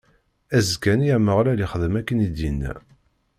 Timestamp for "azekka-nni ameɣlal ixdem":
0.57-1.93